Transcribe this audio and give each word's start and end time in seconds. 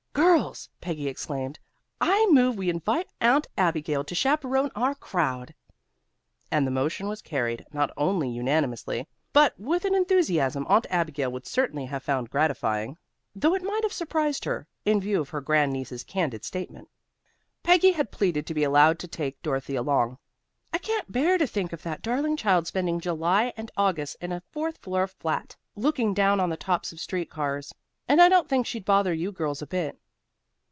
"Girls," 0.13 0.67
Peggy 0.81 1.07
exclaimed, 1.07 1.57
"I 2.01 2.25
move 2.31 2.57
we 2.57 2.69
invite 2.69 3.07
Aunt 3.21 3.47
Abigail 3.57 4.03
to 4.03 4.13
chaperon 4.15 4.69
our 4.75 4.93
crowd!" 4.95 5.53
And 6.51 6.67
the 6.67 6.71
motion 6.71 7.07
was 7.07 7.21
carried 7.21 7.65
not 7.71 7.91
only 7.95 8.29
unanimously, 8.29 9.07
but 9.31 9.57
with 9.57 9.85
an 9.85 9.95
enthusiasm 9.95 10.65
Aunt 10.67 10.85
Abigail 10.89 11.31
would 11.31 11.45
certainly 11.47 11.85
have 11.85 12.03
found 12.03 12.29
gratifying, 12.29 12.97
though 13.33 13.53
it 13.55 13.63
might 13.63 13.83
have 13.83 13.93
surprised 13.93 14.43
her, 14.43 14.67
in 14.83 14.99
view 14.99 15.21
of 15.21 15.29
her 15.29 15.39
grand 15.39 15.71
niece's 15.71 16.03
candid 16.03 16.43
statement. 16.43 16.89
Peggy 17.63 17.91
had 17.93 18.11
pleaded 18.11 18.45
to 18.47 18.53
be 18.53 18.65
allowed 18.65 18.99
to 18.99 19.07
take 19.07 19.41
Dorothy 19.41 19.75
along. 19.77 20.17
"I 20.73 20.79
can't 20.79 21.09
bear 21.11 21.37
to 21.37 21.47
think 21.47 21.71
of 21.71 21.83
that 21.83 22.01
darling 22.01 22.35
child 22.35 22.67
spending 22.67 22.99
July 22.99 23.53
and 23.55 23.71
August 23.77 24.17
in 24.19 24.33
a 24.33 24.43
fourth 24.51 24.77
floor 24.79 25.07
flat, 25.07 25.55
looking 25.77 26.13
down 26.13 26.41
on 26.41 26.49
the 26.49 26.57
tops 26.57 26.91
of 26.91 26.99
street 26.99 27.29
cars. 27.29 27.73
And 28.09 28.21
I 28.21 28.27
don't 28.27 28.49
think 28.49 28.65
she'd 28.65 28.83
bother 28.85 29.13
you 29.13 29.31
girls 29.31 29.61
a 29.61 29.67
bit." 29.67 29.97